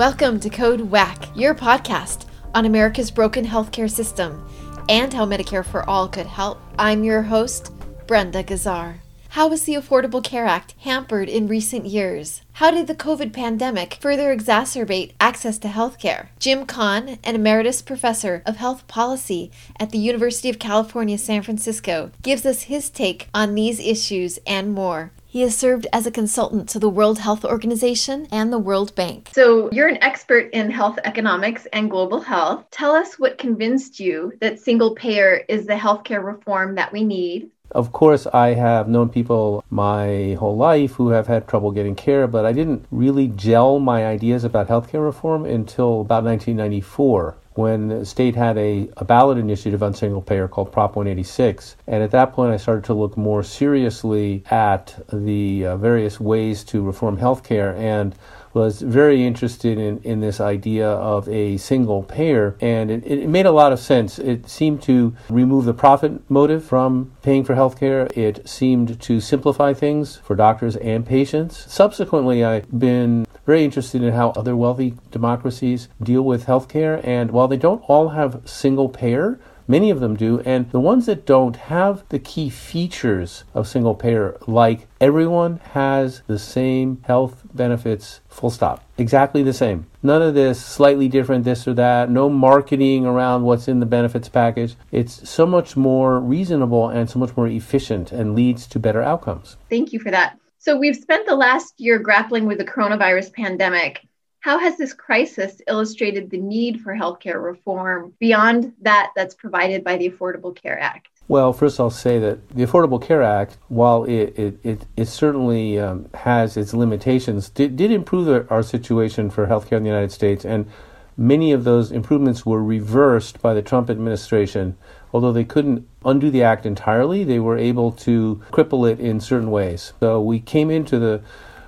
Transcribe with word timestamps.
Welcome 0.00 0.40
to 0.40 0.48
Code 0.48 0.80
WACK, 0.80 1.36
your 1.36 1.54
podcast 1.54 2.24
on 2.54 2.64
America's 2.64 3.10
broken 3.10 3.44
healthcare 3.44 3.90
system 3.90 4.48
and 4.88 5.12
how 5.12 5.26
Medicare 5.26 5.62
for 5.62 5.86
All 5.86 6.08
could 6.08 6.24
help. 6.24 6.58
I'm 6.78 7.04
your 7.04 7.20
host, 7.20 7.70
Brenda 8.06 8.42
Gazzar. 8.42 8.94
How 9.28 9.46
was 9.46 9.64
the 9.64 9.74
Affordable 9.74 10.24
Care 10.24 10.46
Act 10.46 10.74
hampered 10.78 11.28
in 11.28 11.48
recent 11.48 11.84
years? 11.84 12.40
How 12.52 12.70
did 12.70 12.86
the 12.86 12.94
COVID 12.94 13.34
pandemic 13.34 13.98
further 14.00 14.34
exacerbate 14.34 15.12
access 15.20 15.58
to 15.58 15.68
healthcare? 15.68 16.28
Jim 16.38 16.64
Kahn, 16.64 17.18
an 17.22 17.34
emeritus 17.34 17.82
professor 17.82 18.42
of 18.46 18.56
health 18.56 18.88
policy 18.88 19.50
at 19.78 19.90
the 19.90 19.98
University 19.98 20.48
of 20.48 20.58
California, 20.58 21.18
San 21.18 21.42
Francisco, 21.42 22.10
gives 22.22 22.46
us 22.46 22.62
his 22.62 22.88
take 22.88 23.28
on 23.34 23.54
these 23.54 23.78
issues 23.78 24.38
and 24.46 24.72
more. 24.72 25.12
He 25.30 25.42
has 25.42 25.56
served 25.56 25.86
as 25.92 26.08
a 26.08 26.10
consultant 26.10 26.68
to 26.70 26.80
the 26.80 26.88
World 26.88 27.20
Health 27.20 27.44
Organization 27.44 28.26
and 28.32 28.52
the 28.52 28.58
World 28.58 28.92
Bank. 28.96 29.30
So, 29.32 29.70
you're 29.70 29.86
an 29.86 30.02
expert 30.02 30.50
in 30.52 30.72
health 30.72 30.98
economics 31.04 31.68
and 31.72 31.88
global 31.88 32.20
health. 32.20 32.64
Tell 32.72 32.96
us 32.96 33.16
what 33.16 33.38
convinced 33.38 34.00
you 34.00 34.32
that 34.40 34.58
single 34.58 34.96
payer 34.96 35.44
is 35.48 35.66
the 35.66 35.74
healthcare 35.74 36.24
reform 36.24 36.74
that 36.74 36.92
we 36.92 37.04
need. 37.04 37.48
Of 37.72 37.92
course, 37.92 38.26
I 38.26 38.54
have 38.54 38.88
known 38.88 39.10
people 39.10 39.64
my 39.70 40.36
whole 40.40 40.56
life 40.56 40.94
who 40.94 41.10
have 41.10 41.28
had 41.28 41.46
trouble 41.46 41.70
getting 41.70 41.94
care, 41.94 42.26
but 42.26 42.44
I 42.44 42.52
didn't 42.52 42.84
really 42.90 43.28
gel 43.28 43.78
my 43.78 44.06
ideas 44.06 44.42
about 44.42 44.66
healthcare 44.66 45.04
reform 45.04 45.44
until 45.44 46.00
about 46.00 46.24
1994 46.24 47.36
when 47.54 47.88
the 47.88 48.04
state 48.04 48.34
had 48.34 48.56
a, 48.58 48.88
a 48.96 49.04
ballot 49.04 49.38
initiative 49.38 49.82
on 49.82 49.94
single 49.94 50.22
payer 50.22 50.48
called 50.48 50.72
Prop 50.72 50.96
186. 50.96 51.76
And 51.86 52.02
at 52.02 52.10
that 52.10 52.32
point, 52.32 52.52
I 52.52 52.56
started 52.56 52.84
to 52.84 52.94
look 52.94 53.16
more 53.16 53.42
seriously 53.42 54.42
at 54.50 54.98
the 55.12 55.66
uh, 55.66 55.76
various 55.76 56.18
ways 56.18 56.64
to 56.64 56.82
reform 56.82 57.18
healthcare 57.18 57.76
and 57.76 58.14
was 58.52 58.82
very 58.82 59.24
interested 59.24 59.78
in, 59.78 59.98
in 60.02 60.20
this 60.20 60.40
idea 60.40 60.88
of 60.88 61.28
a 61.28 61.56
single 61.56 62.02
payer, 62.02 62.56
and 62.60 62.90
it, 62.90 63.04
it 63.06 63.28
made 63.28 63.46
a 63.46 63.52
lot 63.52 63.72
of 63.72 63.78
sense. 63.78 64.18
It 64.18 64.48
seemed 64.48 64.82
to 64.82 65.14
remove 65.28 65.64
the 65.64 65.74
profit 65.74 66.28
motive 66.30 66.64
from 66.64 67.12
paying 67.22 67.44
for 67.44 67.54
healthcare. 67.54 68.14
It 68.16 68.48
seemed 68.48 69.00
to 69.00 69.20
simplify 69.20 69.72
things 69.72 70.16
for 70.16 70.34
doctors 70.34 70.76
and 70.76 71.06
patients. 71.06 71.64
Subsequently, 71.72 72.44
I've 72.44 72.78
been 72.78 73.26
very 73.46 73.64
interested 73.64 74.02
in 74.02 74.12
how 74.12 74.30
other 74.30 74.54
wealthy 74.56 74.94
democracies 75.10 75.88
deal 76.02 76.22
with 76.22 76.46
healthcare, 76.46 77.00
and 77.04 77.30
while 77.30 77.48
they 77.48 77.56
don't 77.56 77.82
all 77.88 78.10
have 78.10 78.42
single 78.44 78.88
payer, 78.88 79.40
Many 79.70 79.90
of 79.90 80.00
them 80.00 80.16
do, 80.16 80.40
and 80.40 80.68
the 80.72 80.80
ones 80.80 81.06
that 81.06 81.24
don't 81.24 81.54
have 81.54 82.02
the 82.08 82.18
key 82.18 82.50
features 82.50 83.44
of 83.54 83.68
single 83.68 83.94
payer, 83.94 84.36
like 84.48 84.88
everyone 85.00 85.60
has 85.74 86.22
the 86.26 86.40
same 86.40 87.00
health 87.06 87.42
benefits, 87.54 88.20
full 88.28 88.50
stop. 88.50 88.82
Exactly 88.98 89.44
the 89.44 89.52
same. 89.52 89.86
None 90.02 90.22
of 90.22 90.34
this 90.34 90.60
slightly 90.60 91.06
different, 91.06 91.44
this 91.44 91.68
or 91.68 91.74
that, 91.74 92.10
no 92.10 92.28
marketing 92.28 93.06
around 93.06 93.44
what's 93.44 93.68
in 93.68 93.78
the 93.78 93.86
benefits 93.86 94.28
package. 94.28 94.74
It's 94.90 95.30
so 95.30 95.46
much 95.46 95.76
more 95.76 96.18
reasonable 96.18 96.88
and 96.88 97.08
so 97.08 97.20
much 97.20 97.36
more 97.36 97.46
efficient 97.46 98.10
and 98.10 98.34
leads 98.34 98.66
to 98.66 98.80
better 98.80 99.02
outcomes. 99.02 99.56
Thank 99.68 99.92
you 99.92 100.00
for 100.00 100.10
that. 100.10 100.36
So, 100.58 100.76
we've 100.76 100.96
spent 100.96 101.28
the 101.28 101.36
last 101.36 101.74
year 101.78 102.00
grappling 102.00 102.46
with 102.46 102.58
the 102.58 102.64
coronavirus 102.64 103.32
pandemic. 103.34 104.04
How 104.40 104.58
has 104.58 104.78
this 104.78 104.94
crisis 104.94 105.60
illustrated 105.68 106.30
the 106.30 106.38
need 106.38 106.80
for 106.80 106.94
healthcare 106.94 107.42
reform 107.42 108.14
beyond 108.18 108.72
that 108.80 109.12
that's 109.14 109.34
provided 109.34 109.84
by 109.84 109.98
the 109.98 110.08
Affordable 110.08 110.56
Care 110.56 110.80
Act? 110.80 111.08
Well, 111.28 111.52
first 111.52 111.78
I'll 111.78 111.90
say 111.90 112.18
that 112.20 112.48
the 112.48 112.64
Affordable 112.64 113.00
Care 113.00 113.22
Act, 113.22 113.58
while 113.68 114.04
it, 114.04 114.38
it, 114.38 114.58
it, 114.64 114.86
it 114.96 115.06
certainly 115.06 115.78
um, 115.78 116.08
has 116.14 116.56
its 116.56 116.72
limitations, 116.72 117.50
did, 117.50 117.76
did 117.76 117.92
improve 117.92 118.50
our 118.50 118.62
situation 118.62 119.28
for 119.28 119.46
healthcare 119.46 119.76
in 119.76 119.82
the 119.82 119.90
United 119.90 120.10
States. 120.10 120.46
And 120.46 120.70
many 121.18 121.52
of 121.52 121.64
those 121.64 121.92
improvements 121.92 122.46
were 122.46 122.64
reversed 122.64 123.42
by 123.42 123.52
the 123.52 123.62
Trump 123.62 123.90
administration. 123.90 124.78
Although 125.12 125.34
they 125.34 125.44
couldn't 125.44 125.86
undo 126.02 126.30
the 126.30 126.42
act 126.42 126.64
entirely, 126.64 127.24
they 127.24 127.40
were 127.40 127.58
able 127.58 127.92
to 127.92 128.42
cripple 128.50 128.90
it 128.90 128.98
in 128.98 129.20
certain 129.20 129.50
ways. 129.50 129.92
So 130.00 130.18
we 130.22 130.40
came 130.40 130.70
into 130.70 130.98
the 130.98 131.22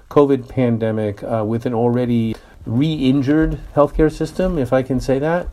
COVID 0.09 0.49
pandemic 0.49 1.23
uh, 1.23 1.45
with 1.47 1.67
an 1.67 1.75
already 1.75 2.35
re 2.67 2.93
injured 2.93 3.61
healthcare 3.75 4.11
system, 4.11 4.59
if 4.59 4.73
I 4.73 4.83
can 4.83 5.01
say 5.01 5.19
that. 5.19 5.49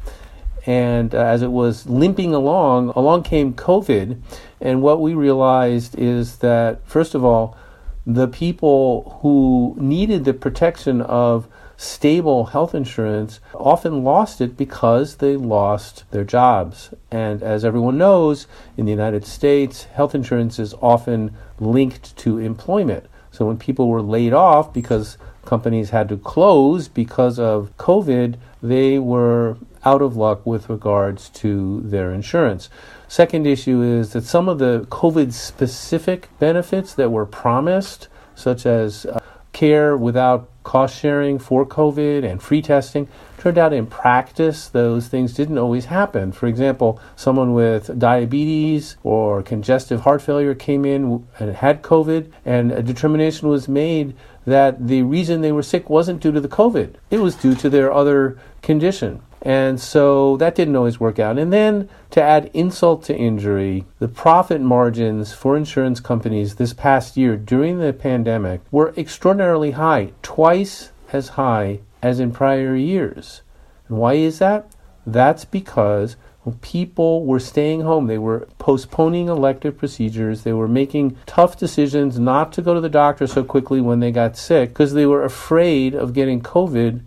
And 0.65 1.15
uh, 1.15 1.19
as 1.19 1.41
it 1.41 1.51
was 1.51 1.87
limping 1.87 2.33
along, 2.33 2.89
along 2.89 3.23
came 3.23 3.53
COVID. 3.53 4.21
And 4.61 4.81
what 4.81 5.01
we 5.01 5.13
realized 5.13 5.97
is 5.97 6.37
that, 6.37 6.85
first 6.87 7.15
of 7.15 7.23
all, 7.23 7.57
the 8.05 8.27
people 8.27 9.19
who 9.21 9.75
needed 9.79 10.25
the 10.25 10.33
protection 10.33 11.01
of 11.01 11.47
stable 11.77 12.47
health 12.47 12.75
insurance 12.75 13.39
often 13.53 14.03
lost 14.03 14.41
it 14.41 14.57
because 14.57 15.15
they 15.15 15.37
lost 15.37 16.03
their 16.11 16.25
jobs. 16.25 16.93
And 17.09 17.41
as 17.41 17.63
everyone 17.63 17.97
knows, 17.97 18.47
in 18.75 18.85
the 18.85 18.91
United 18.91 19.25
States, 19.25 19.83
health 19.85 20.13
insurance 20.13 20.59
is 20.59 20.73
often 20.81 21.33
linked 21.57 22.17
to 22.17 22.37
employment. 22.37 23.05
So 23.31 23.45
when 23.45 23.57
people 23.57 23.87
were 23.87 24.01
laid 24.01 24.33
off 24.33 24.73
because 24.73 25.17
companies 25.45 25.89
had 25.89 26.09
to 26.09 26.17
close 26.17 26.87
because 26.87 27.39
of 27.39 27.75
COVID, 27.77 28.35
they 28.61 28.99
were 28.99 29.57
out 29.85 30.01
of 30.01 30.15
luck 30.15 30.45
with 30.45 30.69
regards 30.69 31.29
to 31.29 31.81
their 31.81 32.11
insurance. 32.13 32.69
Second 33.07 33.47
issue 33.47 33.81
is 33.81 34.13
that 34.13 34.23
some 34.23 34.49
of 34.49 34.59
the 34.59 34.85
COVID 34.89 35.33
specific 35.33 36.29
benefits 36.37 36.93
that 36.93 37.11
were 37.11 37.25
promised, 37.25 38.07
such 38.35 38.65
as 38.65 39.05
uh, 39.05 39.19
care 39.53 39.97
without 39.97 40.49
cost 40.63 40.99
sharing 40.99 41.39
for 41.39 41.65
COVID 41.65 42.23
and 42.29 42.43
free 42.43 42.61
testing, 42.61 43.07
turned 43.39 43.57
out 43.57 43.73
in 43.73 43.87
practice 43.87 44.67
those 44.67 45.07
things 45.07 45.33
didn't 45.33 45.57
always 45.57 45.85
happen. 45.85 46.31
For 46.31 46.45
example, 46.45 46.99
someone 47.15 47.53
with 47.53 47.97
diabetes 47.97 48.97
or 49.01 49.41
congestive 49.41 50.01
heart 50.01 50.21
failure 50.21 50.53
came 50.53 50.85
in 50.85 51.25
and 51.39 51.55
had 51.55 51.81
COVID, 51.81 52.31
and 52.45 52.71
a 52.71 52.83
determination 52.83 53.47
was 53.47 53.67
made 53.67 54.15
that 54.49 54.87
the 54.87 55.03
reason 55.03 55.41
they 55.41 55.51
were 55.51 55.63
sick 55.63 55.89
wasn't 55.89 56.21
due 56.21 56.31
to 56.31 56.41
the 56.41 56.47
COVID, 56.47 56.95
it 57.09 57.19
was 57.19 57.35
due 57.35 57.55
to 57.55 57.69
their 57.69 57.91
other 57.91 58.37
condition. 58.61 59.21
And 59.41 59.79
so 59.79 60.35
that 60.37 60.55
didn't 60.55 60.75
always 60.75 60.99
work 60.99 61.17
out. 61.17 61.37
And 61.37 61.53
then 61.53 61.89
to 62.11 62.21
add 62.21 62.51
insult 62.53 63.03
to 63.05 63.15
injury, 63.15 63.85
the 63.99 64.09
profit 64.09 64.59
margins 64.59 65.33
for 65.33 65.55
insurance 65.55 65.99
companies 65.99 66.55
this 66.55 66.73
past 66.73 67.15
year 67.15 67.37
during 67.37 67.79
the 67.79 67.93
pandemic 67.93 68.61
were 68.71 68.93
extraordinarily 68.97 69.71
high, 69.71 70.11
twice 70.21 70.91
as 71.13 71.29
high 71.29 71.79
as 72.01 72.19
in 72.19 72.31
prior 72.31 72.75
years. 72.75 73.41
And 73.87 73.97
why 73.97 74.15
is 74.15 74.39
that? 74.39 74.69
That's 75.05 75.45
because 75.45 76.17
people 76.53 77.25
were 77.25 77.39
staying 77.39 77.81
home. 77.81 78.07
They 78.07 78.17
were 78.17 78.47
postponing 78.57 79.27
elective 79.27 79.77
procedures. 79.77 80.43
They 80.43 80.53
were 80.53 80.67
making 80.67 81.17
tough 81.25 81.57
decisions 81.57 82.19
not 82.19 82.53
to 82.53 82.61
go 82.61 82.73
to 82.73 82.81
the 82.81 82.89
doctor 82.89 83.27
so 83.27 83.43
quickly 83.43 83.81
when 83.81 83.99
they 83.99 84.11
got 84.11 84.37
sick 84.37 84.69
because 84.69 84.93
they 84.93 85.05
were 85.05 85.23
afraid 85.23 85.93
of 85.95 86.13
getting 86.13 86.41
COVID 86.41 87.01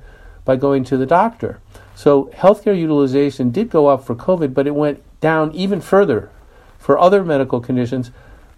by 0.44 0.56
going 0.56 0.84
to 0.84 0.96
the 0.96 1.06
doctor. 1.06 1.60
So 1.94 2.24
healthcare 2.34 2.78
utilization 2.78 3.50
did 3.50 3.70
go 3.70 3.86
up 3.86 4.04
for 4.04 4.14
COVID, 4.14 4.54
but 4.54 4.66
it 4.66 4.74
went 4.74 5.02
down 5.20 5.52
even 5.52 5.80
further 5.80 6.30
for 6.78 6.98
other 6.98 7.24
medical 7.24 7.60
conditions. 7.60 8.10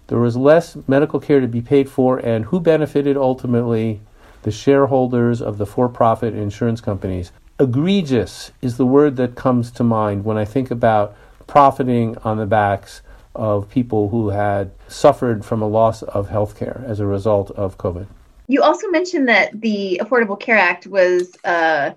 There 0.07 0.19
was 0.19 0.35
less 0.35 0.77
medical 0.87 1.19
care 1.19 1.39
to 1.39 1.47
be 1.47 1.61
paid 1.61 1.89
for, 1.89 2.17
and 2.17 2.45
who 2.45 2.59
benefited 2.59 3.17
ultimately? 3.17 4.01
The 4.43 4.51
shareholders 4.51 5.41
of 5.41 5.57
the 5.57 5.65
for 5.65 5.89
profit 5.89 6.35
insurance 6.35 6.79
companies 6.79 7.31
egregious 7.59 8.51
is 8.61 8.77
the 8.77 8.85
word 8.85 9.15
that 9.17 9.35
comes 9.35 9.71
to 9.71 9.83
mind 9.83 10.25
when 10.25 10.37
I 10.37 10.45
think 10.45 10.71
about 10.71 11.15
profiting 11.47 12.17
on 12.19 12.37
the 12.37 12.45
backs 12.45 13.01
of 13.33 13.69
people 13.69 14.09
who 14.09 14.29
had 14.29 14.71
suffered 14.87 15.45
from 15.45 15.61
a 15.61 15.67
loss 15.67 16.01
of 16.03 16.29
health 16.29 16.57
care 16.57 16.83
as 16.87 16.99
a 16.99 17.05
result 17.05 17.51
of 17.51 17.77
COVID. 17.77 18.07
You 18.47 18.61
also 18.61 18.87
mentioned 18.89 19.27
that 19.27 19.59
the 19.59 19.99
Affordable 20.03 20.39
Care 20.39 20.57
Act 20.57 20.87
was 20.87 21.35
uh, 21.43 21.91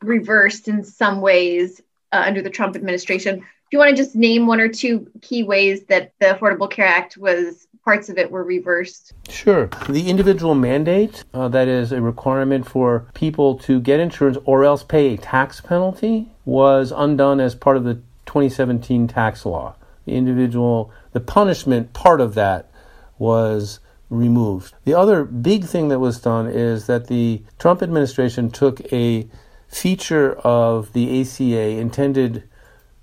reversed 0.00 0.68
in 0.68 0.84
some 0.84 1.20
ways 1.20 1.80
uh, 2.12 2.22
under 2.24 2.40
the 2.40 2.50
Trump 2.50 2.76
administration. 2.76 3.38
Do 3.38 3.76
you 3.76 3.78
want 3.78 3.90
to 3.90 3.96
just 3.96 4.16
name 4.16 4.46
one 4.46 4.60
or 4.60 4.68
two 4.68 5.10
key 5.20 5.42
ways 5.42 5.84
that 5.84 6.12
the 6.20 6.26
Affordable 6.26 6.70
Care 6.70 6.86
Act 6.86 7.16
was 7.16 7.66
parts 7.84 8.08
of 8.08 8.18
it 8.18 8.30
were 8.30 8.44
reversed? 8.44 9.14
Sure. 9.28 9.68
The 9.88 10.08
individual 10.08 10.54
mandate, 10.54 11.24
uh, 11.32 11.48
that 11.48 11.68
is 11.68 11.92
a 11.92 12.00
requirement 12.00 12.66
for 12.66 13.06
people 13.14 13.56
to 13.58 13.80
get 13.80 14.00
insurance 14.00 14.38
or 14.44 14.64
else 14.64 14.82
pay 14.82 15.14
a 15.14 15.16
tax 15.16 15.60
penalty, 15.60 16.28
was 16.44 16.92
undone 16.94 17.40
as 17.40 17.54
part 17.54 17.76
of 17.76 17.84
the 17.84 17.94
2017 18.26 19.08
tax 19.08 19.46
law. 19.46 19.74
The 20.04 20.12
individual, 20.12 20.92
the 21.12 21.20
punishment 21.20 21.92
part 21.92 22.20
of 22.20 22.34
that 22.34 22.70
was 23.18 23.80
removed. 24.08 24.74
The 24.84 24.94
other 24.94 25.24
big 25.24 25.64
thing 25.64 25.88
that 25.88 26.00
was 26.00 26.20
done 26.20 26.46
is 26.48 26.86
that 26.86 27.06
the 27.06 27.42
Trump 27.58 27.82
administration 27.82 28.50
took 28.50 28.80
a 28.92 29.28
feature 29.68 30.32
of 30.40 30.92
the 30.92 31.20
ACA 31.20 31.78
intended 31.78 32.42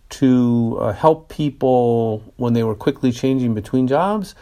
to 0.09 0.77
uh, 0.79 0.93
help 0.93 1.29
people 1.29 2.33
when 2.37 2.53
they 2.53 2.63
were 2.63 2.75
quickly 2.75 3.11
changing 3.11 3.53
between 3.53 3.87
jobs 3.87 4.35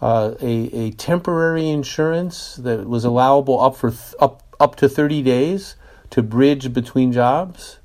uh, 0.00 0.34
a, 0.40 0.70
a 0.72 0.90
temporary 0.92 1.68
insurance 1.68 2.56
that 2.56 2.88
was 2.88 3.04
allowable 3.04 3.60
up 3.60 3.76
for 3.76 3.90
th- 3.90 4.14
up 4.20 4.42
up 4.58 4.76
to 4.76 4.88
30 4.88 5.22
days 5.22 5.76
to 6.10 6.22
bridge 6.22 6.72
between 6.72 7.12
jobs, 7.12 7.78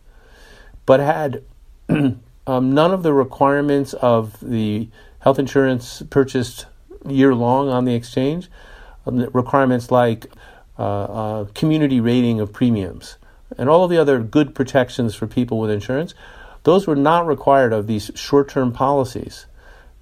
but 0.86 1.00
had 1.00 1.44
um, 1.90 2.20
none 2.48 2.92
of 2.92 3.04
the 3.04 3.14
requirements 3.14 3.94
of 3.94 4.40
the 4.42 4.90
health 5.20 5.40
insurance 5.40 6.04
purchased 6.10 6.66
year 7.08 7.34
long 7.34 7.70
on 7.70 7.86
the 7.86 7.96
exchange, 7.96 8.50
um, 9.06 9.30
requirements 9.34 9.92
like 9.92 10.28
uh, 10.78 10.84
uh, 10.84 11.46
community 11.54 12.00
rating 12.02 12.40
of 12.40 12.52
premiums 12.52 13.18
and 13.58 13.70
all 13.70 13.84
of 13.84 13.90
the 13.90 13.98
other 13.98 14.20
good 14.20 14.56
protections 14.56 15.16
for 15.16 15.28
people 15.28 15.60
with 15.60 15.70
insurance, 15.70 16.14
those 16.64 16.88
were 16.88 16.96
not 16.96 17.28
required 17.28 17.74
of 17.74 17.88
these 17.88 18.12
short 18.16 18.50
term 18.50 18.72
policies, 18.72 19.46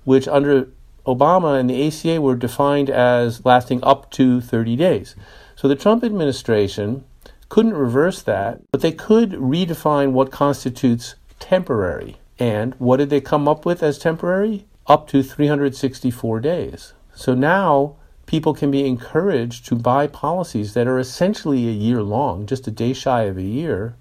which 0.04 0.27
under 0.27 0.69
Obama 1.06 1.60
and 1.60 1.70
the 1.70 1.88
ACA 1.88 2.22
were 2.22 2.36
defined 2.36 2.90
as 2.90 3.44
lasting 3.46 3.84
up 3.84 4.10
to 4.12 4.40
30 4.40 4.76
days. 4.76 5.16
So 5.56 5.68
the 5.68 5.76
Trump 5.76 6.04
administration 6.04 7.04
couldn't 7.50 7.74
reverse 7.74 8.22
that, 8.22 8.62
but 8.72 8.82
they 8.82 8.92
could 8.92 9.32
redefine 9.32 10.12
what 10.12 10.32
constitutes 10.32 11.16
temporary. 11.40 12.18
And 12.40 12.74
what 12.76 12.98
did 12.98 13.10
they 13.10 13.22
come 13.22 13.48
up 13.48 13.66
with 13.66 13.84
as 13.84 14.00
temporary? 14.00 14.66
Up 14.88 15.08
to 15.10 15.22
364 15.22 16.40
days. 16.40 16.94
So 17.14 17.34
now 17.34 17.96
people 18.26 18.54
can 18.54 18.72
be 18.72 18.86
encouraged 18.86 19.66
to 19.68 19.76
buy 19.76 20.08
policies 20.08 20.74
that 20.74 20.88
are 20.88 21.00
essentially 21.00 21.68
a 21.68 21.72
year 21.72 22.02
long, 22.02 22.46
just 22.46 22.68
a 22.68 22.72
day 22.72 22.94
shy 22.94 23.24
of 23.24 23.38
a 23.38 23.44
year. 23.44 23.96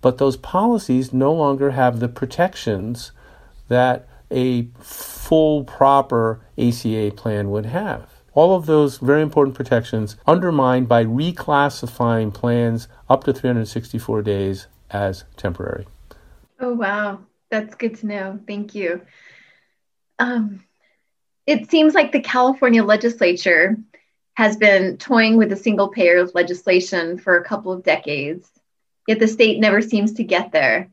But 0.00 0.18
those 0.18 0.36
policies 0.36 1.12
no 1.12 1.32
longer 1.32 1.72
have 1.72 1.98
the 1.98 2.08
protections 2.08 3.12
that 3.68 4.06
a 4.30 4.68
full, 4.78 5.64
proper 5.64 6.40
ACA 6.58 7.12
plan 7.16 7.50
would 7.50 7.66
have. 7.66 8.10
All 8.34 8.56
of 8.56 8.66
those 8.66 8.98
very 8.98 9.22
important 9.22 9.54
protections 9.54 10.16
undermined 10.26 10.88
by 10.88 11.04
reclassifying 11.04 12.34
plans 12.34 12.88
up 13.08 13.24
to 13.24 13.32
364 13.32 14.22
days 14.22 14.66
as 14.90 15.24
temporary. 15.36 15.86
Oh, 16.58 16.74
wow. 16.74 17.20
That's 17.50 17.76
good 17.76 17.96
to 17.98 18.06
know. 18.06 18.40
Thank 18.46 18.74
you. 18.74 19.02
Um, 20.18 20.64
it 21.46 21.70
seems 21.70 21.94
like 21.94 22.10
the 22.10 22.20
California 22.20 22.82
legislature 22.82 23.76
has 24.34 24.56
been 24.56 24.96
toying 24.96 25.36
with 25.36 25.50
the 25.50 25.56
single 25.56 25.88
payer 25.88 26.18
of 26.18 26.34
legislation 26.34 27.18
for 27.18 27.36
a 27.36 27.44
couple 27.44 27.72
of 27.72 27.84
decades, 27.84 28.48
yet 29.06 29.20
the 29.20 29.28
state 29.28 29.60
never 29.60 29.80
seems 29.80 30.14
to 30.14 30.24
get 30.24 30.50
there. 30.50 30.90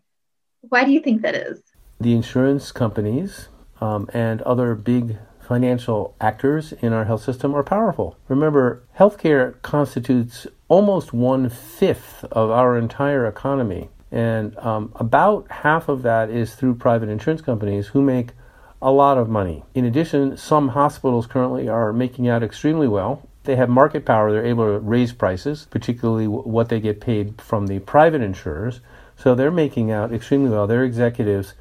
Why 0.61 0.83
do 0.83 0.91
you 0.91 0.99
think 0.99 1.23
that 1.23 1.35
is? 1.35 1.59
The 2.01 2.15
insurance 2.15 2.71
companies 2.71 3.49
um, 3.79 4.09
and 4.11 4.41
other 4.41 4.73
big 4.73 5.19
financial 5.39 6.15
actors 6.19 6.71
in 6.71 6.93
our 6.93 7.05
health 7.05 7.21
system 7.21 7.53
are 7.53 7.61
powerful. 7.61 8.17
Remember, 8.27 8.81
healthcare 8.97 9.61
constitutes 9.61 10.47
almost 10.67 11.13
one 11.13 11.47
fifth 11.47 12.23
of 12.31 12.49
our 12.49 12.75
entire 12.75 13.27
economy. 13.27 13.91
And 14.11 14.57
um, 14.57 14.91
about 14.95 15.45
half 15.51 15.89
of 15.89 16.01
that 16.01 16.31
is 16.31 16.55
through 16.55 16.75
private 16.75 17.07
insurance 17.07 17.41
companies 17.43 17.89
who 17.89 18.01
make 18.01 18.29
a 18.81 18.91
lot 18.91 19.19
of 19.19 19.29
money. 19.29 19.63
In 19.75 19.85
addition, 19.85 20.37
some 20.37 20.69
hospitals 20.69 21.27
currently 21.27 21.69
are 21.69 21.93
making 21.93 22.27
out 22.27 22.41
extremely 22.41 22.87
well. 22.87 23.29
They 23.43 23.57
have 23.57 23.69
market 23.69 24.07
power, 24.07 24.31
they're 24.31 24.43
able 24.43 24.65
to 24.65 24.79
raise 24.79 25.13
prices, 25.13 25.67
particularly 25.69 26.27
what 26.27 26.69
they 26.69 26.79
get 26.79 26.99
paid 26.99 27.39
from 27.39 27.67
the 27.67 27.77
private 27.77 28.21
insurers. 28.21 28.79
So 29.15 29.35
they're 29.35 29.51
making 29.51 29.91
out 29.91 30.11
extremely 30.11 30.49
well. 30.49 30.65
Their 30.65 30.83
executives 30.83 31.53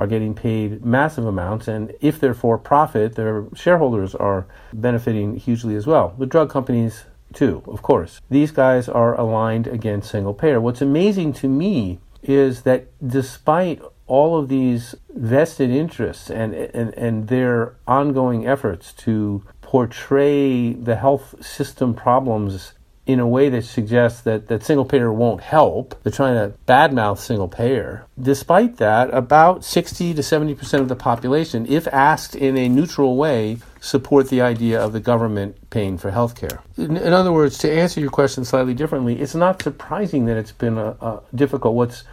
are 0.00 0.06
getting 0.06 0.34
paid 0.34 0.82
massive 0.82 1.26
amounts, 1.26 1.68
and 1.68 1.92
if 2.00 2.18
they're 2.18 2.32
for 2.32 2.56
profit, 2.56 3.16
their 3.16 3.44
shareholders 3.54 4.14
are 4.14 4.46
benefiting 4.72 5.36
hugely 5.36 5.76
as 5.76 5.86
well. 5.86 6.14
The 6.18 6.24
drug 6.24 6.48
companies, 6.48 7.04
too, 7.34 7.62
of 7.66 7.82
course. 7.82 8.18
These 8.30 8.50
guys 8.50 8.88
are 8.88 9.14
aligned 9.20 9.66
against 9.66 10.10
single 10.10 10.32
payer. 10.32 10.58
What's 10.58 10.80
amazing 10.80 11.34
to 11.34 11.48
me 11.48 12.00
is 12.22 12.62
that 12.62 12.86
despite 13.06 13.82
all 14.06 14.38
of 14.38 14.48
these 14.48 14.94
vested 15.10 15.70
interests 15.70 16.30
and, 16.30 16.54
and, 16.54 16.94
and 16.94 17.28
their 17.28 17.76
ongoing 17.86 18.46
efforts 18.46 18.94
to 18.94 19.44
portray 19.60 20.72
the 20.72 20.96
health 20.96 21.34
system 21.44 21.92
problems 21.92 22.72
in 23.12 23.20
a 23.20 23.26
way 23.26 23.48
that 23.48 23.64
suggests 23.64 24.22
that, 24.22 24.48
that 24.48 24.62
single 24.62 24.84
payer 24.84 25.12
won't 25.12 25.40
help. 25.40 26.00
They're 26.02 26.12
trying 26.12 26.34
to 26.34 26.56
badmouth 26.66 27.18
single 27.18 27.48
payer. 27.48 28.06
Despite 28.20 28.76
that, 28.76 29.12
about 29.12 29.64
60 29.64 30.14
to 30.14 30.22
70% 30.22 30.80
of 30.80 30.88
the 30.88 30.96
population, 30.96 31.66
if 31.66 31.86
asked 31.88 32.34
in 32.34 32.56
a 32.56 32.68
neutral 32.68 33.16
way, 33.16 33.58
support 33.80 34.28
the 34.28 34.40
idea 34.40 34.80
of 34.80 34.92
the 34.92 35.00
government 35.00 35.70
paying 35.70 35.98
for 35.98 36.10
health 36.10 36.34
care. 36.34 36.62
In, 36.76 36.96
in, 36.96 37.12
other 37.12 37.32
words, 37.32 37.58
to 37.58 37.72
answer 37.72 38.00
your 38.00 38.10
question 38.10 38.44
slightly 38.44 38.74
differently, 38.74 39.20
it's 39.20 39.34
not 39.34 39.62
surprising 39.62 40.26
that 40.26 40.36
it's 40.36 40.52
been 40.52 40.78
a, 40.78 40.90
a 41.00 41.22
difficult. 41.34 41.74
What's 41.74 42.04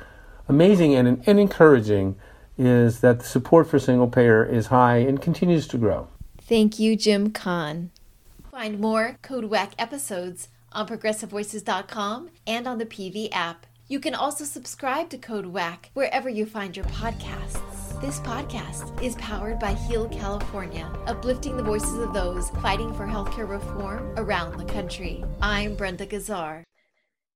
amazing 0.48 0.96
and, 0.96 1.22
and 1.28 1.40
encouraging 1.40 2.16
is 2.58 3.02
that 3.02 3.20
the 3.20 3.26
support 3.26 3.70
for 3.70 3.78
single 3.80 4.08
payer 4.08 4.44
is 4.44 4.68
high 4.68 4.98
and 4.98 5.22
continues 5.22 5.68
to 5.68 5.78
grow. 5.78 6.08
Thank 6.42 6.80
you, 6.80 6.96
Jim 6.96 7.32
Kahn. 7.32 7.92
Find 8.50 8.80
more 8.80 9.20
Code 9.22 9.54
episodes 9.78 10.48
on 10.78 10.88
progressivevoices.com 10.88 12.30
and 12.46 12.68
on 12.68 12.78
the 12.78 12.86
PV 12.86 13.30
app. 13.32 13.66
You 13.88 14.00
can 14.00 14.14
also 14.14 14.44
subscribe 14.46 15.10
to 15.10 15.18
Code 15.18 15.48
WACK 15.48 15.90
wherever 15.94 16.30
you 16.30 16.46
find 16.46 16.78
your 16.78 16.86
podcasts. 16.86 18.00
This 18.00 18.20
podcast 18.20 19.02
is 19.02 19.16
powered 19.16 19.60
by 19.60 19.74
Heal 19.74 20.08
California, 20.10 20.88
uplifting 21.08 21.58
the 21.58 21.64
voices 21.64 21.98
of 21.98 22.14
those 22.14 22.52
fighting 22.62 22.94
for 22.94 23.08
healthcare 23.08 23.50
reform 23.50 24.14
around 24.18 24.60
the 24.60 24.72
country. 24.72 25.26
I'm 25.42 25.76
Brenda 25.76 26.06
Gazzar. 26.06 26.64